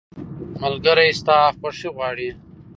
[0.61, 2.29] ملګری ستا خوښي غواړي.